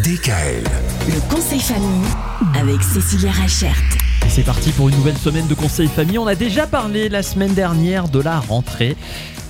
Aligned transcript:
DKL. 0.00 0.64
Le 1.06 1.20
conseil 1.34 1.60
famille 1.60 2.06
avec 2.58 2.82
Cécilia 2.82 3.30
Rachert. 3.30 3.76
Et 4.24 4.28
c'est 4.30 4.42
parti 4.42 4.70
pour 4.72 4.88
une 4.88 4.96
nouvelle 4.96 5.18
semaine 5.18 5.46
de 5.46 5.54
conseils 5.54 5.86
famille. 5.86 6.18
On 6.18 6.26
a 6.26 6.34
déjà 6.34 6.66
parlé 6.66 7.10
la 7.10 7.22
semaine 7.22 7.52
dernière 7.52 8.08
de 8.08 8.18
la 8.18 8.40
rentrée. 8.40 8.96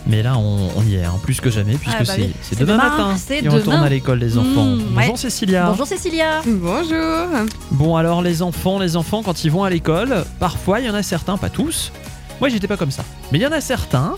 Mais 0.08 0.20
là, 0.24 0.36
on, 0.36 0.68
on 0.76 0.82
y 0.82 0.96
est, 0.96 1.04
hein, 1.04 1.14
plus 1.22 1.40
que 1.40 1.48
jamais, 1.48 1.74
puisque 1.76 1.94
Ah 1.96 2.02
bah 2.04 2.12
c'est 2.16 2.22
oui. 2.22 2.32
c'est 2.42 2.56
C'est 2.56 2.60
demain, 2.64 2.72
demain, 2.74 2.88
matin 2.90 3.16
c'est 3.16 3.38
qu'ils 3.38 3.50
retournent 3.50 3.76
demain. 3.76 3.86
à 3.86 3.88
l'école, 3.88 4.18
les 4.18 4.36
enfants. 4.36 4.64
Mmh, 4.64 4.78
Bonjour 4.94 5.12
ouais. 5.12 5.16
Cécilia. 5.16 5.66
Bonjour 5.70 5.86
Cécilia. 5.86 6.42
Bonjour. 6.44 7.26
Bon, 7.70 7.96
alors 7.96 8.20
les 8.20 8.42
enfants, 8.42 8.80
les 8.80 8.96
enfants, 8.96 9.22
quand 9.22 9.44
ils 9.44 9.50
vont 9.50 9.62
à 9.62 9.70
l'école, 9.70 10.24
parfois, 10.40 10.80
il 10.80 10.86
y 10.86 10.90
en 10.90 10.94
a 10.94 11.04
certains, 11.04 11.36
pas 11.38 11.50
tous. 11.50 11.92
Moi, 12.40 12.48
j'étais 12.48 12.66
pas 12.66 12.76
comme 12.76 12.90
ça. 12.90 13.04
Mais 13.30 13.38
il 13.38 13.42
y 13.42 13.46
en 13.46 13.52
a 13.52 13.60
certains, 13.60 14.16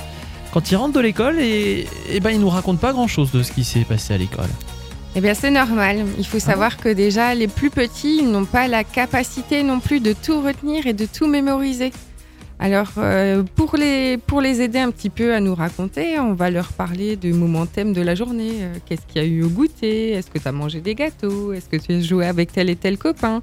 quand 0.55 0.71
ils 0.71 0.77
rentrent 0.77 0.95
de 0.95 1.01
l'école, 1.01 1.39
et, 1.39 1.87
et 2.11 2.21
ben, 2.21 2.31
ils 2.31 2.41
nous 2.41 2.49
racontent 2.49 2.79
pas 2.79 2.95
grand 2.95 3.09
chose 3.09 3.31
de 3.31 3.43
ce 3.43 3.53
qui 3.53 3.63
s'est 3.63 3.81
passé 3.85 4.15
à 4.15 4.17
l'école. 4.17 4.49
Eh 5.17 5.21
bien, 5.21 5.35
c'est 5.35 5.51
normal. 5.51 6.05
Il 6.19 6.27
faut 6.27 6.39
Ah 6.39 6.51
savoir 6.53 6.77
que 6.77 6.89
déjà, 6.89 7.35
les 7.35 7.47
plus 7.49 7.71
petits 7.71 8.23
n'ont 8.25 8.45
pas 8.47 8.67
la 8.67 8.83
capacité 8.83 9.63
non 9.63 9.79
plus 9.81 10.01
de 10.01 10.13
tout 10.13 10.41
retenir 10.43 10.87
et 10.87 10.93
de 10.93 11.07
tout 11.07 11.27
mémoriser. 11.29 11.93
Alors, 12.59 12.93
euh, 12.99 13.43
pour, 13.55 13.77
les, 13.77 14.17
pour 14.17 14.41
les 14.41 14.61
aider 14.61 14.79
un 14.79 14.91
petit 14.91 15.11
peu 15.11 15.35
à 15.35 15.41
nous 15.41 15.55
raconter, 15.55 16.19
on 16.19 16.35
va 16.35 16.51
leur 16.51 16.73
parler 16.73 17.17
du 17.17 17.33
moment 17.33 17.67
thème 17.67 17.93
de 17.93 18.01
la 18.01 18.15
journée. 18.15 18.53
Euh, 18.61 18.75
Qu'est-ce 18.87 19.03
qu'il 19.07 19.23
y 19.23 19.25
a 19.25 19.29
eu 19.29 19.43
au 19.45 19.49
goûter? 19.49 20.13
Est-ce 20.13 20.31
que 20.31 20.39
tu 20.39 20.49
as 20.49 20.53
mangé 20.53 20.81
des 20.81 20.95
gâteaux? 20.95 21.53
Est-ce 21.53 21.69
que 21.69 21.77
tu 21.77 21.93
as 21.93 22.01
joué 22.01 22.27
avec 22.27 22.53
tel 22.53 22.69
et 22.71 22.77
tel 22.77 22.97
copain? 22.99 23.41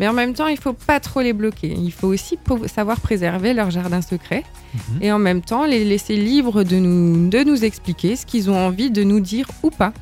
Mais 0.00 0.08
en 0.08 0.12
même 0.14 0.32
temps, 0.32 0.46
il 0.48 0.58
faut 0.58 0.72
pas 0.72 1.00
trop 1.00 1.20
les 1.20 1.32
bloquer. 1.34 1.74
Il 1.78 1.92
faut 1.92 2.08
aussi 2.08 2.38
savoir 2.74 3.00
préserver 3.00 3.52
leur 3.52 3.70
jardin 3.70 4.00
secret 4.00 4.44
Mhm. 4.74 5.02
et 5.02 5.12
en 5.12 5.18
même 5.18 5.42
temps 5.42 5.66
les 5.66 5.84
laisser 5.84 6.16
libres 6.16 6.62
de 6.62 6.76
nous, 6.76 7.28
de 7.28 7.40
nous 7.44 7.62
expliquer 7.64 8.16
ce 8.16 8.24
qu'ils 8.24 8.48
ont 8.50 8.56
envie 8.56 8.90
de 8.90 9.02
nous 9.02 9.20
dire 9.20 9.46
ou 9.62 9.68
pas. 9.70 9.92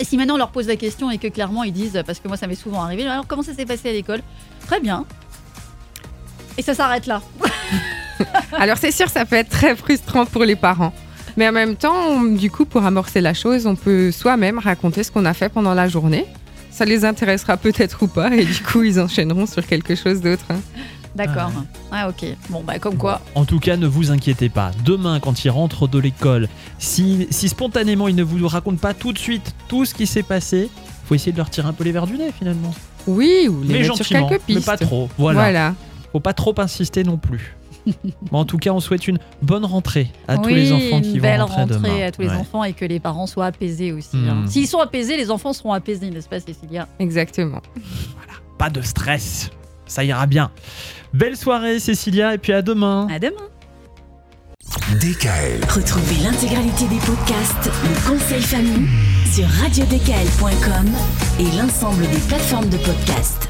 Et 0.00 0.04
si 0.04 0.16
maintenant 0.16 0.34
on 0.34 0.38
leur 0.38 0.50
pose 0.50 0.66
la 0.66 0.76
question 0.76 1.10
et 1.10 1.18
que 1.18 1.28
clairement 1.28 1.62
ils 1.64 1.72
disent, 1.72 2.02
parce 2.06 2.18
que 2.18 2.28
moi 2.28 2.36
ça 2.36 2.46
m'est 2.46 2.54
souvent 2.54 2.82
arrivé, 2.82 3.06
alors 3.06 3.26
comment 3.26 3.42
ça 3.42 3.54
s'est 3.54 3.66
passé 3.66 3.88
à 3.90 3.92
l'école? 3.92 4.20
Très 4.66 4.80
bien. 4.80 5.04
Et 6.58 6.62
ça 6.62 6.74
s'arrête 6.74 7.06
là. 7.06 7.20
Alors 8.52 8.76
c'est 8.78 8.92
sûr, 8.92 9.08
ça 9.08 9.24
peut 9.24 9.36
être 9.36 9.50
très 9.50 9.74
frustrant 9.76 10.24
pour 10.26 10.44
les 10.44 10.56
parents. 10.56 10.92
Mais 11.36 11.48
en 11.48 11.52
même 11.52 11.74
temps, 11.74 12.22
du 12.22 12.48
coup, 12.50 12.64
pour 12.64 12.84
amorcer 12.84 13.20
la 13.20 13.34
chose, 13.34 13.66
on 13.66 13.74
peut 13.74 14.12
soi-même 14.12 14.58
raconter 14.60 15.02
ce 15.02 15.10
qu'on 15.10 15.24
a 15.24 15.34
fait 15.34 15.48
pendant 15.48 15.74
la 15.74 15.88
journée. 15.88 16.26
Ça 16.70 16.84
les 16.84 17.04
intéressera 17.04 17.56
peut-être 17.56 18.02
ou 18.02 18.06
pas, 18.06 18.34
et 18.36 18.44
du 18.44 18.62
coup, 18.62 18.82
ils 18.84 19.00
enchaîneront 19.00 19.46
sur 19.46 19.66
quelque 19.66 19.96
chose 19.96 20.20
d'autre. 20.20 20.44
hein. 20.50 20.60
D'accord. 21.14 21.50
Ah 21.92 22.08
ok. 22.08 22.24
Bon 22.50 22.62
bah 22.66 22.78
comme 22.78 22.96
quoi. 22.96 23.20
En 23.34 23.44
tout 23.44 23.60
cas, 23.60 23.76
ne 23.76 23.86
vous 23.86 24.10
inquiétez 24.10 24.48
pas. 24.48 24.72
Demain, 24.84 25.20
quand 25.20 25.44
ils 25.44 25.50
rentrent 25.50 25.86
de 25.86 25.98
l'école, 25.98 26.48
si, 26.78 27.26
si 27.30 27.48
spontanément 27.48 28.08
ils 28.08 28.16
ne 28.16 28.22
vous 28.24 28.46
racontent 28.48 28.76
pas 28.78 28.94
tout 28.94 29.12
de 29.12 29.18
suite 29.18 29.54
tout 29.68 29.84
ce 29.84 29.94
qui 29.94 30.06
s'est 30.06 30.22
passé, 30.24 30.68
faut 31.04 31.14
essayer 31.14 31.32
de 31.32 31.36
leur 31.36 31.50
tirer 31.50 31.68
un 31.68 31.72
peu 31.72 31.84
les 31.84 31.92
verres 31.92 32.06
du 32.06 32.16
nez 32.18 32.32
finalement. 32.36 32.74
Oui, 33.06 33.46
ou 33.48 33.62
les 33.62 33.68
mais 33.68 33.74
mettre 33.80 33.84
sur 33.96 33.96
gentiment, 34.04 34.28
quelques 34.28 34.42
pistes. 34.42 34.58
mais 34.60 34.64
pas 34.64 34.76
trop. 34.76 35.08
Voilà. 35.18 35.40
Voilà. 35.40 35.74
Faut 36.12 36.20
pas 36.20 36.32
trop 36.32 36.54
insister 36.58 37.04
non 37.04 37.16
plus. 37.18 37.54
Bon, 38.32 38.38
en 38.38 38.44
tout 38.46 38.56
cas, 38.56 38.70
on 38.70 38.80
souhaite 38.80 39.06
une 39.06 39.18
bonne 39.42 39.66
rentrée 39.66 40.08
à 40.26 40.38
tous 40.38 40.48
les 40.48 40.72
enfants 40.72 41.02
qui 41.02 41.10
une 41.10 41.16
vont 41.16 41.20
belle 41.22 41.42
rentrer 41.42 41.60
rentrée 41.60 41.74
demain. 41.76 42.06
à 42.06 42.10
tous 42.10 42.22
les 42.22 42.28
Ouais. 42.28 42.34
enfants 42.36 42.64
et 42.64 42.72
que 42.72 42.86
les 42.86 42.98
parents 42.98 43.26
soient 43.26 43.44
apaisés 43.44 43.92
aussi. 43.92 44.16
Hmm. 44.16 44.28
hein. 44.30 44.44
S'ils 44.46 44.66
sont 44.66 44.78
apaisés, 44.78 45.18
les 45.18 45.30
enfants 45.30 45.52
seront 45.52 45.74
apaisés, 45.74 46.08
n'est-ce 46.08 46.28
pas 46.28 46.40
Cécilia? 46.40 46.88
Exactement. 46.98 47.60
Pas 48.56 48.70
de 48.70 48.80
stress, 48.80 49.50
ça 49.86 50.04
ira 50.04 50.26
bien. 50.26 50.50
Belle 51.12 51.36
soirée, 51.36 51.78
Cécilia, 51.78 52.34
et 52.34 52.38
puis 52.38 52.52
à 52.52 52.62
demain. 52.62 53.06
À 53.10 53.18
demain. 53.18 53.48
DKL. 55.00 55.60
Retrouvez 55.68 56.22
l'intégralité 56.22 56.86
des 56.86 56.98
podcasts 56.98 57.70
Le 57.84 58.08
conseil 58.08 58.42
famille 58.42 58.88
sur 59.32 59.46
radiodkl.com 59.62 60.90
et 61.38 61.56
l'ensemble 61.56 62.02
des 62.08 62.20
plateformes 62.28 62.68
de 62.68 62.78
podcasts. 62.78 63.48